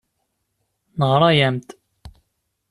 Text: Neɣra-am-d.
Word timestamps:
Neɣra-am-d. 0.99 1.67